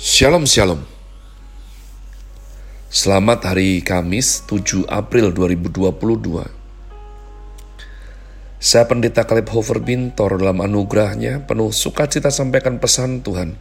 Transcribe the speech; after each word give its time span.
Shalom 0.00 0.48
Shalom. 0.48 0.80
Selamat 2.88 3.52
hari 3.52 3.84
Kamis 3.84 4.40
7 4.48 4.88
April 4.88 5.28
2022 5.36 5.92
Saya 8.56 8.88
Pendeta 8.88 9.28
Kaleb 9.28 9.52
Hofer 9.52 9.76
Bintor 9.84 10.40
dalam 10.40 10.64
anugerahnya 10.64 11.44
penuh 11.44 11.68
sukacita 11.68 12.32
sampaikan 12.32 12.80
pesan 12.80 13.20
Tuhan 13.20 13.60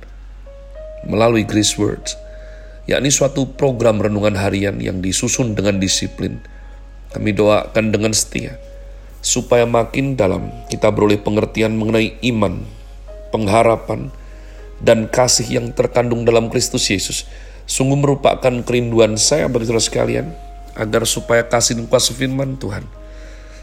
melalui 1.04 1.44
Grace 1.44 1.76
Words 1.76 2.16
yakni 2.88 3.12
suatu 3.12 3.44
program 3.60 4.00
renungan 4.00 4.40
harian 4.40 4.80
yang 4.80 5.04
disusun 5.04 5.60
dengan 5.60 5.76
disiplin. 5.84 6.40
Kami 7.12 7.36
doakan 7.36 7.92
dengan 7.92 8.16
setia 8.16 8.56
supaya 9.20 9.68
makin 9.68 10.16
dalam 10.16 10.48
kita 10.72 10.88
beroleh 10.88 11.20
pengertian 11.20 11.76
mengenai 11.76 12.16
iman, 12.32 12.64
pengharapan, 13.36 14.08
dan 14.80 15.08
kasih 15.12 15.48
yang 15.60 15.72
terkandung 15.76 16.24
dalam 16.24 16.48
Kristus 16.48 16.88
Yesus. 16.88 17.28
Sungguh 17.70 18.00
merupakan 18.00 18.52
kerinduan 18.66 19.20
saya 19.20 19.46
bagi 19.46 19.70
saudara 19.70 19.84
sekalian 19.84 20.28
agar 20.74 21.06
supaya 21.06 21.46
kasih 21.46 21.78
dan 21.78 21.86
kuasa 21.86 22.16
firman 22.16 22.58
Tuhan 22.58 22.88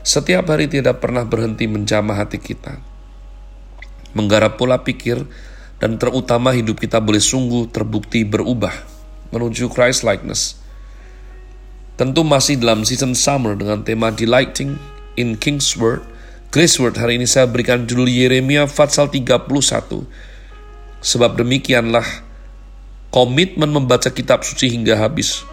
setiap 0.06 0.46
hari 0.54 0.70
tidak 0.70 1.02
pernah 1.02 1.26
berhenti 1.26 1.66
menjamah 1.66 2.14
hati 2.14 2.38
kita 2.38 2.78
menggarap 4.14 4.54
pola 4.54 4.78
pikir 4.86 5.26
dan 5.82 5.98
terutama 5.98 6.54
hidup 6.54 6.78
kita 6.78 7.02
boleh 7.02 7.18
sungguh 7.18 7.66
terbukti 7.74 8.22
berubah 8.22 8.72
menuju 9.34 9.68
Christ 9.68 10.06
likeness. 10.06 10.62
Tentu 12.00 12.22
masih 12.24 12.56
dalam 12.56 12.86
season 12.86 13.12
summer 13.12 13.58
dengan 13.58 13.84
tema 13.84 14.08
delighting 14.08 14.80
in 15.20 15.36
King's 15.36 15.74
Word. 15.76 16.06
Grace 16.48 16.80
Word 16.80 16.96
hari 16.96 17.20
ini 17.20 17.28
saya 17.28 17.44
berikan 17.44 17.84
judul 17.84 18.08
Yeremia 18.08 18.64
Fatsal 18.70 19.12
31 19.12 19.44
Sebab 21.06 21.38
demikianlah 21.38 22.02
komitmen 23.14 23.70
membaca 23.70 24.10
kitab 24.10 24.42
suci 24.42 24.74
hingga 24.74 24.98
habis. 24.98 25.46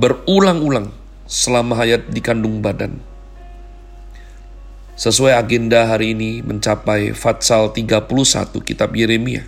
Berulang-ulang 0.00 0.88
selama 1.28 1.76
hayat 1.76 2.08
di 2.08 2.24
kandung 2.24 2.64
badan. 2.64 3.04
Sesuai 4.96 5.36
agenda 5.36 5.92
hari 5.92 6.16
ini 6.16 6.40
mencapai 6.40 7.12
Fatsal 7.12 7.76
31 7.76 8.08
kitab 8.64 8.96
Yeremia. 8.96 9.44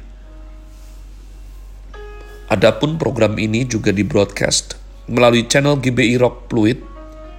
Adapun 2.52 3.00
program 3.00 3.40
ini 3.40 3.64
juga 3.64 3.96
di 3.96 4.04
broadcast 4.04 4.76
melalui 5.08 5.48
channel 5.48 5.80
GBI 5.80 6.20
Rock 6.20 6.52
Fluid 6.52 6.84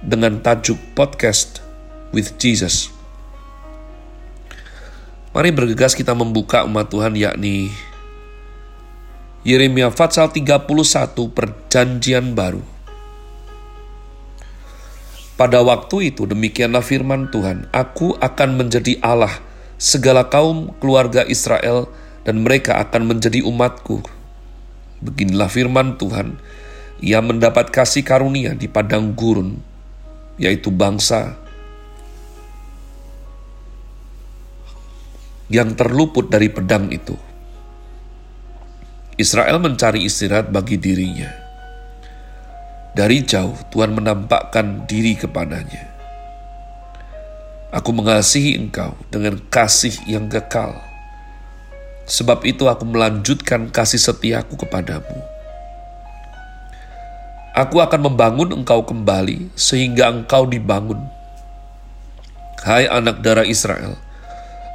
dengan 0.02 0.42
tajuk 0.42 0.78
Podcast 0.98 1.62
with 2.10 2.34
Jesus. 2.42 2.95
Mari 5.36 5.52
bergegas 5.52 5.92
kita 5.92 6.16
membuka 6.16 6.64
umat 6.64 6.88
Tuhan 6.88 7.12
yakni 7.12 7.68
Yeremia 9.44 9.92
Fatsal 9.92 10.32
31 10.32 10.64
Perjanjian 11.28 12.32
Baru. 12.32 12.64
Pada 15.36 15.60
waktu 15.60 16.08
itu 16.08 16.24
demikianlah 16.24 16.80
firman 16.80 17.28
Tuhan, 17.28 17.68
Aku 17.68 18.16
akan 18.16 18.56
menjadi 18.56 18.96
Allah 19.04 19.36
segala 19.76 20.32
kaum 20.32 20.72
keluarga 20.80 21.20
Israel 21.28 21.92
dan 22.24 22.40
mereka 22.40 22.80
akan 22.80 23.04
menjadi 23.04 23.44
umatku. 23.44 24.00
Beginilah 25.04 25.52
firman 25.52 26.00
Tuhan, 26.00 26.40
ia 27.04 27.20
mendapat 27.20 27.68
kasih 27.68 28.08
karunia 28.08 28.56
di 28.56 28.72
padang 28.72 29.12
gurun, 29.12 29.60
yaitu 30.40 30.72
bangsa 30.72 31.36
yang 35.46 35.78
terluput 35.78 36.26
dari 36.26 36.50
pedang 36.50 36.90
itu. 36.90 37.14
Israel 39.16 39.56
mencari 39.62 40.04
istirahat 40.04 40.52
bagi 40.52 40.76
dirinya. 40.76 41.32
Dari 42.96 43.24
jauh 43.24 43.56
Tuhan 43.72 43.96
menampakkan 43.96 44.84
diri 44.88 45.16
kepadanya. 45.16 45.96
Aku 47.72 47.92
mengasihi 47.92 48.56
engkau 48.56 48.96
dengan 49.12 49.36
kasih 49.52 49.92
yang 50.08 50.32
kekal. 50.32 50.76
Sebab 52.08 52.46
itu 52.48 52.70
aku 52.70 52.88
melanjutkan 52.88 53.68
kasih 53.68 54.00
setiaku 54.00 54.56
kepadamu. 54.56 55.18
Aku 57.56 57.80
akan 57.80 58.12
membangun 58.12 58.52
engkau 58.52 58.84
kembali 58.84 59.48
sehingga 59.56 60.12
engkau 60.12 60.44
dibangun. 60.44 61.00
Hai 62.60 62.84
anak 62.84 63.24
darah 63.24 63.48
Israel, 63.48 63.96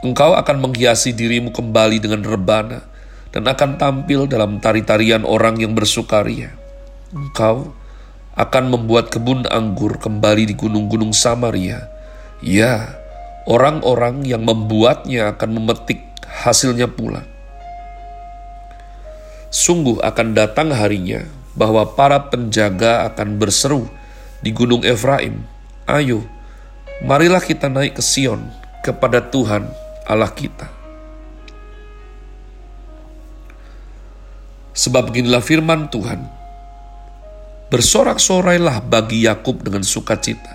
engkau 0.02 0.34
akan 0.34 0.58
menghiasi 0.66 1.14
dirimu 1.14 1.54
kembali 1.54 2.02
dengan 2.02 2.26
rebana 2.26 2.86
dan 3.32 3.48
akan 3.48 3.78
tampil 3.78 4.26
dalam 4.26 4.58
tari-tarian 4.58 5.24
orang 5.24 5.62
yang 5.62 5.78
bersukaria. 5.78 6.52
Engkau 7.14 7.72
akan 8.36 8.64
membuat 8.74 9.14
kebun 9.14 9.46
anggur 9.48 10.02
kembali 10.02 10.52
di 10.52 10.56
gunung-gunung 10.58 11.14
Samaria. 11.14 11.86
Ya, 12.42 12.98
orang-orang 13.46 14.26
yang 14.26 14.42
membuatnya 14.42 15.38
akan 15.38 15.62
memetik 15.62 16.02
hasilnya 16.26 16.90
pula. 16.90 17.22
Sungguh 19.52 20.00
akan 20.02 20.34
datang 20.34 20.72
harinya 20.74 21.28
bahwa 21.54 21.84
para 21.94 22.32
penjaga 22.32 23.06
akan 23.12 23.36
berseru 23.36 23.86
di 24.40 24.56
gunung 24.56 24.82
Efraim, 24.88 25.44
Ayo, 25.86 26.24
marilah 27.04 27.44
kita 27.44 27.68
naik 27.68 28.00
ke 28.00 28.04
Sion 28.04 28.48
kepada 28.82 29.20
Tuhan 29.28 29.68
Allah 30.12 30.28
kita. 30.36 30.68
Sebab 34.76 35.12
beginilah 35.12 35.40
firman 35.40 35.88
Tuhan, 35.88 36.28
bersorak-sorailah 37.72 38.84
bagi 38.84 39.24
Yakub 39.24 39.64
dengan 39.64 39.84
sukacita, 39.88 40.52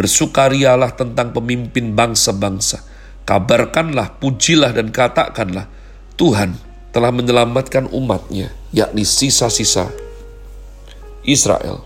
bersukarialah 0.00 0.96
tentang 0.96 1.32
pemimpin 1.36 1.92
bangsa-bangsa, 1.92 2.84
kabarkanlah, 3.28 4.16
pujilah 4.20 4.72
dan 4.72 4.88
katakanlah, 4.88 5.68
Tuhan 6.16 6.56
telah 6.92 7.12
menyelamatkan 7.12 7.88
umatnya, 7.92 8.52
yakni 8.72 9.04
sisa-sisa 9.04 9.92
Israel. 11.24 11.84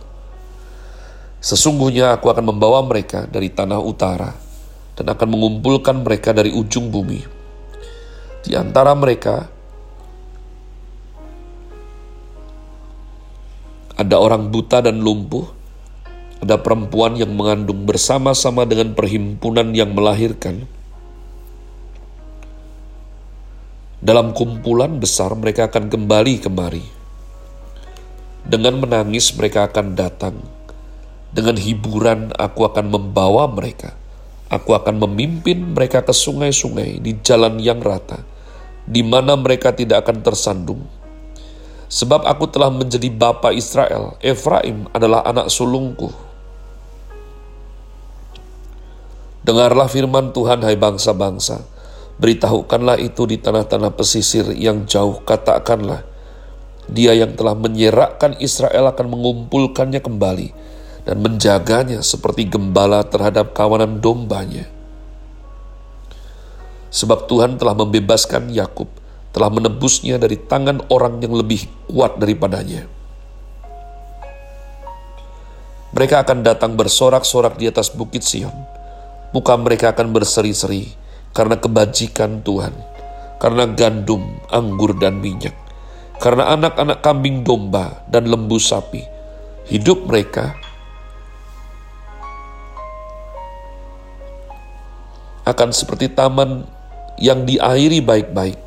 Sesungguhnya 1.43 2.15
aku 2.15 2.31
akan 2.31 2.55
membawa 2.55 2.83
mereka 2.87 3.27
dari 3.27 3.51
tanah 3.51 3.83
utara, 3.83 4.35
dan 4.97 5.07
akan 5.09 5.29
mengumpulkan 5.29 6.05
mereka 6.05 6.37
dari 6.37 6.53
ujung 6.53 6.93
bumi. 6.93 7.25
Di 8.43 8.59
antara 8.59 8.93
mereka 8.93 9.49
ada 13.97 14.17
orang 14.19 14.51
buta 14.51 14.85
dan 14.85 15.01
lumpuh, 15.01 15.47
ada 16.43 16.59
perempuan 16.59 17.17
yang 17.17 17.33
mengandung 17.33 17.87
bersama-sama 17.87 18.67
dengan 18.67 18.93
perhimpunan 18.93 19.73
yang 19.73 19.95
melahirkan. 19.95 20.67
Dalam 24.03 24.35
kumpulan 24.35 24.99
besar 24.99 25.31
mereka 25.39 25.71
akan 25.71 25.87
kembali 25.87 26.43
kemari. 26.43 26.83
Dengan 28.43 28.83
menangis 28.83 29.31
mereka 29.39 29.71
akan 29.71 29.95
datang. 29.95 30.35
Dengan 31.31 31.55
hiburan 31.55 32.35
aku 32.35 32.67
akan 32.67 32.91
membawa 32.91 33.47
mereka 33.47 34.02
Aku 34.53 34.77
akan 34.77 35.01
memimpin 35.01 35.73
mereka 35.73 36.05
ke 36.05 36.13
sungai-sungai 36.13 37.01
di 37.01 37.17
jalan 37.25 37.57
yang 37.57 37.81
rata, 37.81 38.21
di 38.85 39.01
mana 39.01 39.33
mereka 39.33 39.73
tidak 39.73 40.05
akan 40.05 40.21
tersandung. 40.21 40.85
Sebab 41.89 42.29
aku 42.29 42.53
telah 42.53 42.69
menjadi 42.69 43.09
bapa 43.09 43.57
Israel, 43.57 44.21
Efraim 44.21 44.93
adalah 44.93 45.25
anak 45.25 45.49
sulungku. 45.49 46.13
Dengarlah 49.41 49.89
firman 49.89 50.37
Tuhan, 50.37 50.61
hai 50.69 50.77
bangsa-bangsa. 50.77 51.65
Beritahukanlah 52.21 53.01
itu 53.01 53.25
di 53.25 53.41
tanah-tanah 53.41 53.97
pesisir 53.97 54.53
yang 54.53 54.85
jauh, 54.85 55.25
katakanlah. 55.25 56.05
Dia 56.93 57.17
yang 57.17 57.33
telah 57.41 57.57
menyerakkan 57.57 58.37
Israel 58.37 58.93
akan 58.93 59.17
mengumpulkannya 59.17 60.05
kembali 60.05 60.72
dan 61.03 61.19
menjaganya 61.19 62.01
seperti 62.01 62.47
gembala 62.47 63.03
terhadap 63.03 63.55
kawanan 63.55 63.99
dombanya. 63.99 64.71
Sebab 66.93 67.27
Tuhan 67.27 67.57
telah 67.57 67.75
membebaskan 67.75 68.53
Yakub, 68.53 68.87
telah 69.33 69.49
menebusnya 69.49 70.21
dari 70.21 70.37
tangan 70.37 70.85
orang 70.93 71.19
yang 71.25 71.33
lebih 71.33 71.65
kuat 71.89 72.21
daripadanya. 72.21 72.85
Mereka 75.93 76.25
akan 76.25 76.45
datang 76.45 76.73
bersorak-sorak 76.77 77.61
di 77.61 77.69
atas 77.69 77.93
bukit 77.93 78.25
Sion. 78.25 78.53
Muka 79.33 79.57
mereka 79.57 79.93
akan 79.97 80.13
berseri-seri 80.13 80.93
karena 81.33 81.57
kebajikan 81.57 82.45
Tuhan, 82.45 82.73
karena 83.41 83.65
gandum, 83.73 84.41
anggur, 84.53 84.93
dan 84.97 85.21
minyak, 85.21 85.57
karena 86.21 86.53
anak-anak 86.53 87.01
kambing 87.01 87.41
domba 87.41 88.05
dan 88.09 88.29
lembu 88.29 88.61
sapi. 88.61 89.05
Hidup 89.69 90.05
mereka 90.05 90.53
akan 95.43 95.75
seperti 95.75 96.11
taman 96.11 96.63
yang 97.19 97.43
diairi 97.43 97.99
baik-baik. 97.99 98.59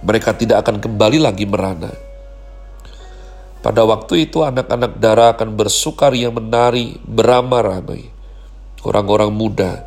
Mereka 0.00 0.36
tidak 0.36 0.64
akan 0.64 0.80
kembali 0.80 1.18
lagi 1.20 1.44
merana. 1.44 1.92
Pada 3.60 3.84
waktu 3.84 4.24
itu 4.24 4.40
anak-anak 4.40 4.96
darah 4.96 5.36
akan 5.36 5.52
bersukaria 5.52 6.32
menari, 6.32 6.96
beramai-ramai. 7.04 8.08
Orang-orang 8.80 9.28
muda 9.28 9.84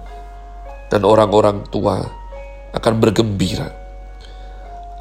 dan 0.94 1.02
orang-orang 1.02 1.66
tua 1.74 2.06
akan 2.78 2.94
bergembira. 3.02 3.74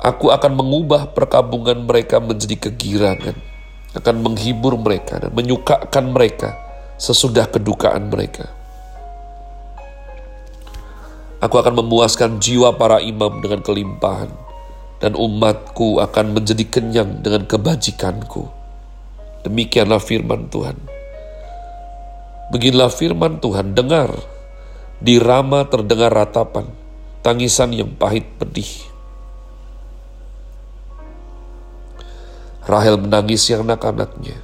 Aku 0.01 0.33
akan 0.33 0.57
mengubah 0.57 1.13
perkabungan 1.13 1.85
mereka 1.85 2.17
menjadi 2.17 2.69
kegirangan, 2.69 3.37
akan 3.93 4.17
menghibur 4.25 4.81
mereka 4.81 5.21
dan 5.21 5.37
menyukakan 5.37 6.05
mereka 6.09 6.57
sesudah 6.97 7.45
kedukaan 7.53 8.09
mereka. 8.09 8.62
Aku 11.43 11.59
akan 11.59 11.83
memuaskan 11.83 12.39
jiwa 12.39 12.79
para 12.79 13.03
imam 13.03 13.43
dengan 13.43 13.67
kelimpahan, 13.67 14.31
dan 15.03 15.19
umatku 15.19 15.99
akan 15.99 16.39
menjadi 16.39 16.62
kenyang 16.71 17.19
dengan 17.19 17.43
kebajikanku. 17.50 18.47
Demikianlah 19.43 19.99
firman 19.99 20.47
Tuhan. 20.47 20.79
Beginilah 22.55 22.94
firman 22.94 23.43
Tuhan, 23.43 23.75
dengar, 23.75 24.15
di 25.03 25.19
Rama 25.19 25.67
terdengar 25.67 26.15
ratapan, 26.15 26.71
tangisan 27.27 27.75
yang 27.75 27.91
pahit 27.99 28.23
pedih. 28.38 28.71
Rahel 32.62 33.03
menangisi 33.03 33.59
anak-anaknya. 33.59 34.38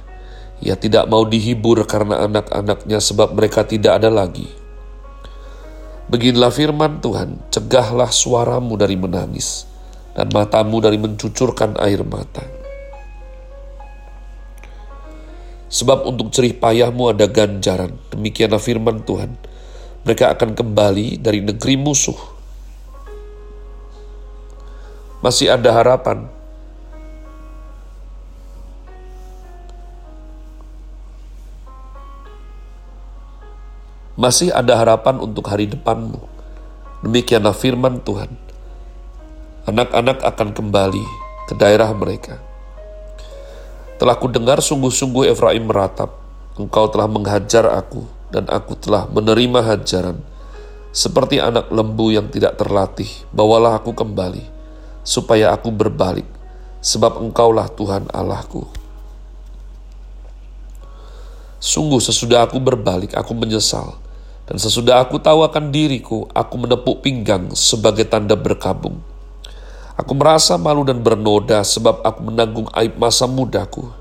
Ia 0.59 0.75
tidak 0.75 1.07
mau 1.07 1.23
dihibur 1.23 1.79
karena 1.87 2.27
anak-anaknya 2.27 2.99
sebab 2.99 3.31
mereka 3.31 3.63
tidak 3.63 4.03
ada 4.03 4.11
lagi. 4.11 4.58
Beginilah 6.09 6.49
firman 6.49 7.05
Tuhan, 7.05 7.37
cegahlah 7.53 8.09
suaramu 8.09 8.73
dari 8.75 8.97
menangis 8.97 9.69
dan 10.17 10.33
matamu 10.33 10.81
dari 10.81 10.97
mencucurkan 10.97 11.77
air 11.77 12.01
mata 12.01 12.59
Sebab 15.69 16.09
untuk 16.09 16.33
cerih 16.33 16.57
payahmu 16.57 17.13
ada 17.13 17.29
ganjaran. 17.29 17.93
Demikianlah 18.09 18.57
firman 18.57 19.05
Tuhan. 19.05 19.37
Mereka 20.01 20.33
akan 20.33 20.57
kembali 20.57 21.21
dari 21.21 21.45
negeri 21.45 21.77
musuh. 21.77 22.17
Masih 25.21 25.53
ada 25.53 25.69
harapan. 25.77 26.25
Masih 34.19 34.51
ada 34.51 34.75
harapan 34.75 35.23
untuk 35.23 35.47
hari 35.47 35.71
depanmu. 35.71 36.19
Demikianlah 37.07 37.55
firman 37.55 38.03
Tuhan. 38.03 38.35
Anak-anak 39.63 40.19
akan 40.27 40.51
kembali 40.51 41.05
ke 41.47 41.55
daerah 41.55 41.87
mereka 41.95 42.49
telah 43.99 44.15
kudengar 44.15 44.63
sungguh-sungguh 44.63 45.27
Efraim 45.27 45.67
meratap, 45.67 46.15
engkau 46.55 46.87
telah 46.87 47.05
menghajar 47.11 47.67
aku, 47.67 48.07
dan 48.31 48.47
aku 48.47 48.79
telah 48.79 49.03
menerima 49.11 49.59
hajaran. 49.59 50.23
Seperti 50.95 51.43
anak 51.43 51.67
lembu 51.67 52.07
yang 52.07 52.31
tidak 52.31 52.55
terlatih, 52.55 53.11
bawalah 53.35 53.75
aku 53.75 53.91
kembali, 53.91 54.41
supaya 55.03 55.51
aku 55.51 55.67
berbalik, 55.75 56.25
sebab 56.79 57.19
engkaulah 57.19 57.67
Tuhan 57.75 58.07
Allahku. 58.15 58.63
Sungguh 61.59 61.99
sesudah 61.99 62.47
aku 62.47 62.55
berbalik, 62.55 63.11
aku 63.19 63.35
menyesal, 63.35 63.99
dan 64.49 64.57
sesudah 64.57 65.05
aku 65.05 65.21
tahu 65.21 65.45
akan 65.45 65.69
diriku, 65.69 66.25
aku 66.33 66.57
menepuk 66.57 67.05
pinggang 67.05 67.53
sebagai 67.53 68.09
tanda 68.09 68.33
berkabung. 68.33 68.97
Aku 69.93 70.17
merasa 70.17 70.57
malu 70.57 70.81
dan 70.81 71.05
bernoda 71.05 71.61
sebab 71.61 72.01
aku 72.01 72.33
menanggung 72.33 72.65
aib 72.73 72.97
masa 72.97 73.29
mudaku. 73.29 73.93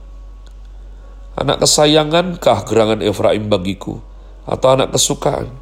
Anak 1.37 1.61
kesayangankah 1.61 2.65
gerangan 2.65 3.05
Efraim 3.05 3.53
bagiku, 3.53 4.00
atau 4.49 4.73
anak 4.73 4.97
kesukaan? 4.97 5.53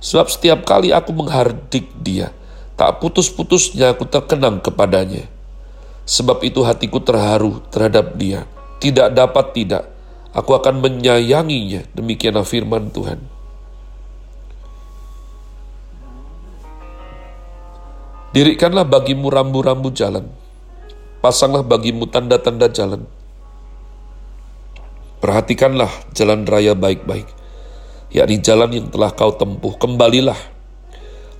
Sebab 0.00 0.32
setiap 0.32 0.64
kali 0.64 0.96
aku 0.96 1.12
menghardik 1.12 1.92
dia, 2.00 2.32
tak 2.80 3.04
putus-putusnya 3.04 3.92
aku 3.92 4.08
terkenang 4.08 4.64
kepadanya. 4.64 5.28
Sebab 6.08 6.40
itu 6.40 6.64
hatiku 6.64 7.04
terharu 7.04 7.60
terhadap 7.68 8.16
dia. 8.16 8.48
Tidak 8.80 9.12
dapat 9.12 9.52
tidak, 9.52 9.92
aku 10.36 10.52
akan 10.52 10.84
menyayanginya. 10.84 11.88
Demikianlah 11.96 12.44
firman 12.44 12.92
Tuhan. 12.92 13.24
Dirikanlah 18.36 18.84
bagimu 18.84 19.32
rambu-rambu 19.32 19.88
jalan. 19.96 20.28
Pasanglah 21.24 21.64
bagimu 21.64 22.04
tanda-tanda 22.04 22.68
jalan. 22.68 23.08
Perhatikanlah 25.16 25.88
jalan 26.12 26.44
raya 26.44 26.76
baik-baik, 26.76 27.24
yakni 28.12 28.36
jalan 28.44 28.68
yang 28.68 28.86
telah 28.92 29.08
kau 29.16 29.32
tempuh. 29.32 29.72
Kembalilah, 29.80 30.36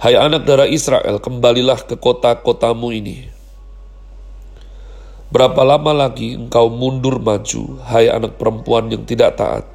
hai 0.01 0.17
anak 0.17 0.49
darah 0.49 0.65
Israel, 0.65 1.21
kembalilah 1.21 1.77
ke 1.85 2.01
kota-kotamu 2.01 2.89
ini. 2.97 3.36
Berapa 5.27 5.67
lama 5.67 5.91
lagi 5.91 6.39
engkau 6.39 6.71
mundur 6.71 7.19
maju, 7.19 7.83
hai 7.91 8.07
anak 8.07 8.39
perempuan 8.39 8.87
yang 8.95 9.03
tidak 9.03 9.35
taat? 9.35 9.67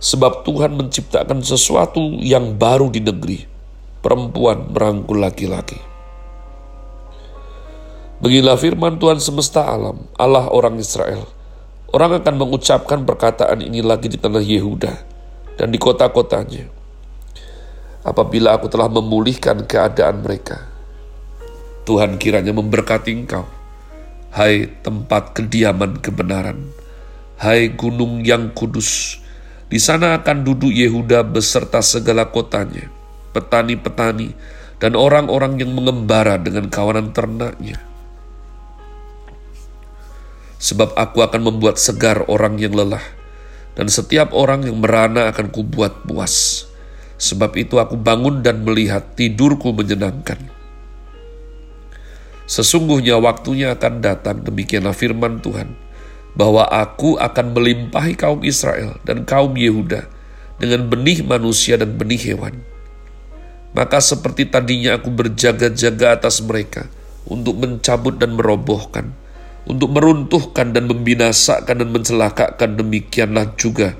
Sebab 0.00 0.48
Tuhan 0.48 0.72
menciptakan 0.72 1.44
sesuatu 1.44 2.16
yang 2.16 2.56
baru 2.56 2.88
di 2.88 3.04
negeri. 3.04 3.44
Perempuan 4.00 4.72
merangkul 4.72 5.20
laki-laki. 5.20 5.76
Beginilah 8.24 8.56
firman 8.56 8.96
Tuhan 8.96 9.20
semesta 9.20 9.68
alam, 9.68 10.08
Allah 10.16 10.48
orang 10.48 10.80
Israel. 10.80 11.28
Orang 11.92 12.16
akan 12.16 12.40
mengucapkan 12.40 13.04
perkataan 13.04 13.60
ini 13.60 13.84
lagi 13.84 14.08
di 14.08 14.16
tanah 14.16 14.40
Yehuda 14.40 14.92
dan 15.60 15.68
di 15.68 15.76
kota-kotanya. 15.76 16.64
Apabila 18.00 18.56
aku 18.56 18.72
telah 18.72 18.88
memulihkan 18.88 19.68
keadaan 19.68 20.24
mereka, 20.24 20.64
Tuhan 21.84 22.16
kiranya 22.16 22.56
memberkati 22.56 23.12
engkau. 23.12 23.59
Hai 24.30 24.70
tempat 24.86 25.34
kediaman 25.34 25.98
kebenaran, 25.98 26.70
hai 27.42 27.74
gunung 27.74 28.22
yang 28.22 28.54
kudus, 28.54 29.18
di 29.66 29.82
sana 29.82 30.22
akan 30.22 30.46
duduk 30.46 30.70
Yehuda 30.70 31.26
beserta 31.26 31.82
segala 31.82 32.30
kotanya, 32.30 32.86
petani-petani, 33.34 34.30
dan 34.78 34.94
orang-orang 34.94 35.58
yang 35.58 35.74
mengembara 35.74 36.38
dengan 36.38 36.70
kawanan 36.70 37.10
ternaknya 37.10 37.90
sebab 40.60 40.92
aku 40.92 41.24
akan 41.24 41.40
membuat 41.40 41.80
segar 41.80 42.28
orang 42.28 42.60
yang 42.60 42.76
lelah, 42.76 43.02
dan 43.74 43.88
setiap 43.88 44.36
orang 44.36 44.68
yang 44.68 44.76
merana 44.78 45.32
akan 45.32 45.48
kubuat 45.48 46.04
puas. 46.04 46.68
Sebab 47.20 47.56
itu 47.56 47.80
aku 47.80 47.96
bangun 47.96 48.44
dan 48.44 48.64
melihat 48.64 49.16
tidurku 49.16 49.72
menyenangkan. 49.72 50.59
Sesungguhnya 52.50 53.14
waktunya 53.22 53.78
akan 53.78 54.02
datang, 54.02 54.42
demikianlah 54.42 54.90
firman 54.90 55.38
Tuhan, 55.38 55.78
bahwa 56.34 56.66
aku 56.66 57.14
akan 57.14 57.54
melimpahi 57.54 58.18
kaum 58.18 58.42
Israel 58.42 58.98
dan 59.06 59.22
kaum 59.22 59.54
Yehuda 59.54 60.10
dengan 60.58 60.90
benih 60.90 61.22
manusia 61.22 61.78
dan 61.78 61.94
benih 61.94 62.18
hewan. 62.34 62.58
Maka 63.70 64.02
seperti 64.02 64.50
tadinya 64.50 64.98
aku 64.98 65.14
berjaga-jaga 65.14 66.18
atas 66.18 66.42
mereka 66.42 66.90
untuk 67.22 67.54
mencabut 67.54 68.18
dan 68.18 68.34
merobohkan, 68.34 69.14
untuk 69.70 69.94
meruntuhkan 69.94 70.74
dan 70.74 70.90
membinasakan 70.90 71.86
dan 71.86 71.88
mencelakakan 71.94 72.70
demikianlah 72.74 73.54
juga 73.54 73.94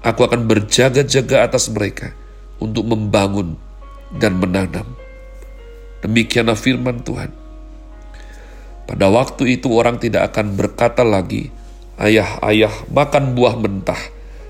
aku 0.00 0.24
akan 0.24 0.48
berjaga-jaga 0.48 1.48
atas 1.48 1.68
mereka 1.68 2.12
untuk 2.60 2.88
membangun 2.88 3.56
dan 4.16 4.36
menanam. 4.40 4.88
Demikianlah 6.00 6.56
firman 6.56 7.04
Tuhan. 7.04 7.32
Pada 8.88 9.06
waktu 9.06 9.60
itu 9.60 9.70
orang 9.70 10.02
tidak 10.02 10.34
akan 10.34 10.58
berkata 10.58 11.06
lagi, 11.06 11.52
ayah-ayah 12.00 12.72
makan 12.90 13.38
buah 13.38 13.54
mentah 13.54 14.00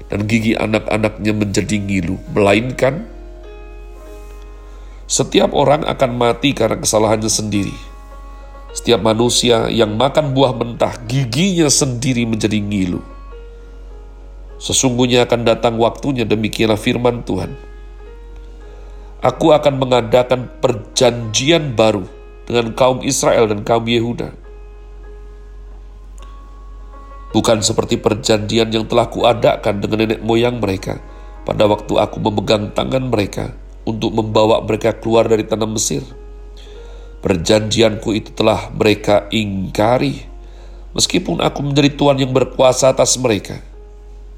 dan 0.09 0.25
gigi 0.25 0.57
anak-anaknya 0.57 1.33
menjadi 1.37 1.76
ngilu, 1.76 2.16
melainkan 2.33 3.04
setiap 5.11 5.50
orang 5.52 5.83
akan 5.85 6.11
mati 6.14 6.54
karena 6.54 6.78
kesalahannya 6.78 7.26
sendiri 7.26 7.75
setiap 8.71 9.02
manusia 9.02 9.66
yang 9.66 9.99
makan 9.99 10.30
buah 10.30 10.54
mentah, 10.54 10.95
giginya 11.11 11.66
sendiri 11.66 12.23
menjadi 12.23 12.62
ngilu. 12.62 13.02
Sesungguhnya 14.62 15.26
akan 15.26 15.42
datang 15.42 15.75
waktunya 15.80 16.23
demikianlah 16.23 16.78
firman 16.78 17.26
Tuhan. 17.26 17.50
Aku 19.20 19.52
akan 19.52 19.76
mengadakan 19.76 20.48
perjanjian 20.64 21.76
baru 21.76 22.08
dengan 22.48 22.72
kaum 22.72 23.04
Israel 23.04 23.52
dan 23.52 23.60
kaum 23.64 23.84
Yehuda. 23.84 24.32
Bukan 27.30 27.62
seperti 27.62 28.00
perjanjian 28.00 28.72
yang 28.74 28.88
telah 28.90 29.06
kuadakan 29.12 29.78
dengan 29.78 30.08
nenek 30.08 30.20
moyang 30.24 30.58
mereka 30.58 30.98
pada 31.44 31.68
waktu 31.68 31.94
aku 31.94 32.16
memegang 32.18 32.72
tangan 32.74 33.06
mereka 33.12 33.54
untuk 33.86 34.10
membawa 34.10 34.64
mereka 34.64 34.96
keluar 34.98 35.30
dari 35.30 35.46
tanah 35.46 35.68
Mesir 35.68 36.02
Perjanjianku 37.20 38.16
itu 38.16 38.32
telah 38.32 38.72
mereka 38.72 39.28
ingkari, 39.28 40.24
meskipun 40.96 41.44
aku 41.44 41.60
menjadi 41.60 41.92
Tuhan 41.92 42.16
yang 42.16 42.32
berkuasa 42.32 42.96
atas 42.96 43.20
mereka. 43.20 43.60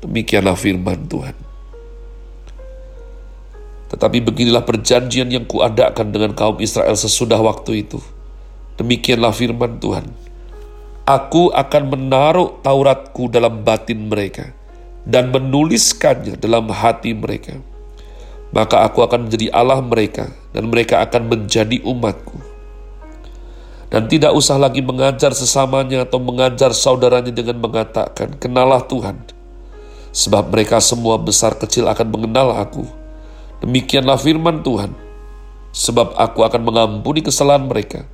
Demikianlah 0.03 0.59
firman 0.59 1.07
Tuhan. 1.07 1.52
Tetapi 3.93 4.25
beginilah 4.25 4.65
perjanjian 4.65 5.29
yang 5.29 5.45
kuadakan 5.45 6.11
dengan 6.11 6.33
kaum 6.33 6.57
Israel 6.59 6.97
sesudah 6.97 7.37
waktu 7.39 7.85
itu. 7.85 8.01
Demikianlah 8.81 9.37
firman 9.37 9.77
Tuhan. 9.77 10.09
Aku 11.05 11.53
akan 11.53 11.83
menaruh 11.93 12.65
Tauratku 12.65 13.29
dalam 13.29 13.61
batin 13.61 14.09
mereka 14.09 14.57
dan 15.05 15.29
menuliskannya 15.29 16.41
dalam 16.41 16.73
hati 16.73 17.13
mereka. 17.13 17.61
Maka 18.53 18.89
aku 18.89 19.05
akan 19.05 19.29
menjadi 19.29 19.53
Allah 19.53 19.85
mereka 19.85 20.33
dan 20.57 20.73
mereka 20.73 21.05
akan 21.05 21.29
menjadi 21.29 21.81
umatku 21.85 22.53
dan 23.93 24.09
tidak 24.09 24.33
usah 24.33 24.57
lagi 24.57 24.81
mengajar 24.81 25.37
sesamanya 25.37 26.09
atau 26.09 26.17
mengajar 26.17 26.73
saudaranya 26.73 27.29
dengan 27.29 27.61
mengatakan, 27.61 28.33
"Kenalah 28.41 28.89
Tuhan." 28.89 29.21
Sebab 30.17 30.49
mereka 30.49 30.81
semua 30.81 31.21
besar 31.21 31.61
kecil 31.61 31.85
akan 31.85 32.09
mengenal 32.09 32.57
aku. 32.57 32.89
Demikianlah 33.63 34.19
firman 34.19 34.67
Tuhan. 34.67 34.93
Sebab 35.73 36.19
aku 36.21 36.45
akan 36.45 36.63
mengampuni 36.69 37.25
kesalahan 37.25 37.65
mereka 37.65 38.05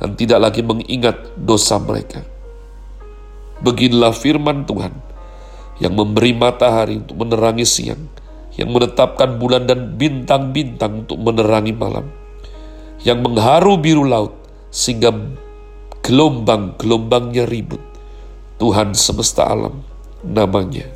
dan 0.00 0.16
tidak 0.16 0.38
lagi 0.48 0.64
mengingat 0.64 1.36
dosa 1.36 1.76
mereka. 1.76 2.24
Beginilah 3.60 4.16
firman 4.16 4.64
Tuhan 4.64 4.96
yang 5.82 5.92
memberi 5.92 6.32
matahari 6.32 7.02
untuk 7.02 7.20
menerangi 7.20 7.66
siang, 7.66 8.08
yang 8.54 8.70
menetapkan 8.70 9.36
bulan 9.36 9.66
dan 9.66 9.98
bintang-bintang 9.98 11.04
untuk 11.06 11.18
menerangi 11.20 11.74
malam, 11.74 12.10
yang 13.02 13.20
mengharu 13.20 13.78
biru 13.78 14.06
laut, 14.06 14.34
sehingga 14.72 15.12
gelombang-gelombangnya 16.02 17.46
ribut. 17.46 17.80
Tuhan 18.58 18.94
semesta 18.94 19.48
alam 19.48 19.82
namanya. 20.22 20.86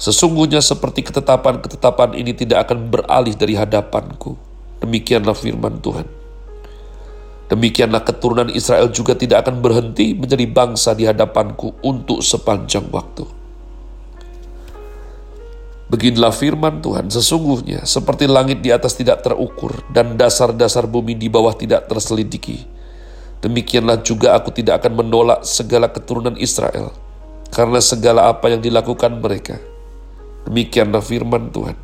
Sesungguhnya 0.00 0.64
seperti 0.64 1.04
ketetapan-ketetapan 1.04 2.16
ini 2.16 2.32
tidak 2.32 2.64
akan 2.64 2.88
beralih 2.88 3.36
dari 3.36 3.52
hadapanku. 3.52 4.32
Demikianlah 4.80 5.36
firman 5.36 5.76
Tuhan. 5.84 6.08
Demikianlah 7.52 8.00
keturunan 8.00 8.48
Israel 8.48 8.88
juga 8.88 9.12
tidak 9.12 9.44
akan 9.44 9.60
berhenti 9.60 10.16
menjadi 10.16 10.48
bangsa 10.48 10.96
di 10.96 11.04
hadapanku 11.04 11.84
untuk 11.84 12.24
sepanjang 12.24 12.88
waktu. 12.88 13.28
Beginilah 15.92 16.32
firman 16.32 16.80
Tuhan, 16.80 17.12
sesungguhnya 17.12 17.84
seperti 17.84 18.24
langit 18.30 18.64
di 18.64 18.72
atas 18.72 18.96
tidak 18.96 19.20
terukur 19.20 19.84
dan 19.92 20.16
dasar-dasar 20.16 20.88
bumi 20.88 21.18
di 21.18 21.28
bawah 21.28 21.52
tidak 21.52 21.90
terselidiki. 21.90 22.64
Demikianlah 23.44 24.00
juga 24.00 24.32
aku 24.38 24.48
tidak 24.48 24.80
akan 24.80 25.04
menolak 25.04 25.44
segala 25.44 25.92
keturunan 25.92 26.38
Israel, 26.40 26.94
karena 27.52 27.82
segala 27.84 28.32
apa 28.32 28.48
yang 28.48 28.62
dilakukan 28.62 29.18
mereka. 29.18 29.69
Demikianlah 30.48 31.04
firman 31.04 31.52
Tuhan. 31.52 31.76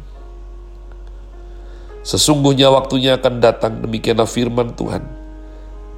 Sesungguhnya 2.06 2.70
waktunya 2.70 3.18
akan 3.18 3.42
datang, 3.42 3.82
demikianlah 3.82 4.30
firman 4.30 4.72
Tuhan, 4.78 5.02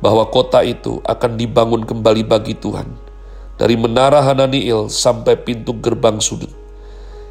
bahwa 0.00 0.24
kota 0.32 0.64
itu 0.64 1.04
akan 1.04 1.36
dibangun 1.36 1.84
kembali 1.84 2.24
bagi 2.24 2.56
Tuhan, 2.56 2.88
dari 3.60 3.76
menara 3.76 4.24
Hananiel 4.24 4.88
sampai 4.88 5.36
pintu 5.36 5.76
gerbang 5.76 6.16
sudut 6.16 6.58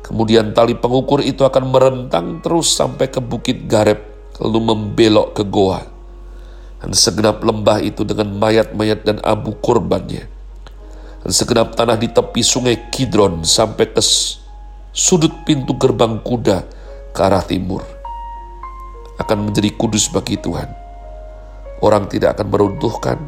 Kemudian 0.08 0.56
tali 0.56 0.72
pengukur 0.72 1.20
itu 1.20 1.44
akan 1.44 1.68
merentang 1.68 2.40
terus 2.40 2.72
sampai 2.72 3.12
ke 3.12 3.20
bukit 3.20 3.68
Gareb, 3.68 4.00
lalu 4.40 4.72
membelok 4.72 5.36
ke 5.36 5.44
goa. 5.44 5.84
Dan 6.80 6.96
segenap 6.96 7.44
lembah 7.44 7.84
itu 7.84 8.08
dengan 8.08 8.32
mayat-mayat 8.40 9.04
dan 9.04 9.20
abu 9.20 9.52
korbannya. 9.60 10.24
Dan 11.28 11.32
segenap 11.36 11.76
tanah 11.76 12.00
di 12.00 12.08
tepi 12.08 12.40
sungai 12.40 12.88
Kidron 12.88 13.44
sampai 13.44 13.92
ke 13.92 14.00
sudut 14.98 15.30
pintu 15.46 15.77
gerbang 15.77 16.18
kuda 16.25 16.66
ke 17.13 17.22
arah 17.22 17.46
timur. 17.46 17.86
Akan 19.22 19.46
menjadi 19.46 19.70
kudus 19.77 20.10
bagi 20.10 20.42
Tuhan. 20.42 20.74
Orang 21.86 22.10
tidak 22.10 22.34
akan 22.34 22.50
meruntuhkan 22.50 23.22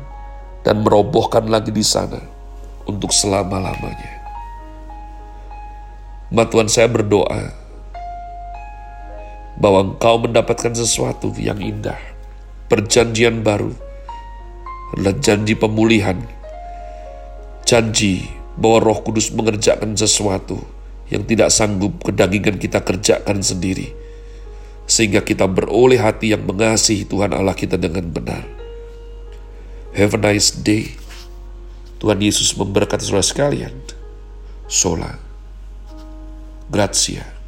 dan 0.65 0.81
merobohkan 0.81 1.45
lagi 1.45 1.69
di 1.69 1.85
sana 1.85 2.17
untuk 2.89 3.13
selama-lamanya. 3.13 4.17
Mbak 6.33 6.47
Tuhan 6.49 6.69
saya 6.73 6.89
berdoa 6.89 7.53
bahwa 9.61 9.93
engkau 9.93 10.25
mendapatkan 10.25 10.73
sesuatu 10.73 11.29
yang 11.37 11.61
indah. 11.61 12.01
Perjanjian 12.65 13.45
baru 13.45 13.73
adalah 14.97 15.13
janji 15.21 15.53
pemulihan. 15.53 16.17
Janji 17.61 18.25
bahwa 18.57 18.89
roh 18.89 19.05
kudus 19.05 19.29
mengerjakan 19.29 19.93
sesuatu 19.93 20.78
yang 21.09 21.25
tidak 21.25 21.49
sanggup 21.49 22.01
kedagingan 22.05 22.61
kita 22.61 22.81
kerjakan 22.85 23.41
sendiri. 23.41 23.93
Sehingga 24.89 25.21
kita 25.21 25.45
beroleh 25.45 26.01
hati 26.01 26.33
yang 26.33 26.45
mengasihi 26.45 27.05
Tuhan 27.05 27.33
Allah 27.33 27.53
kita 27.53 27.77
dengan 27.77 28.09
benar. 28.09 28.45
Have 29.93 30.17
a 30.17 30.21
nice 30.21 30.53
day. 30.53 30.97
Tuhan 32.01 32.21
Yesus 32.21 32.55
memberkati 32.57 33.05
saudara 33.05 33.25
sekalian. 33.25 33.73
Sola. 34.69 35.17
Grazie. 36.69 37.38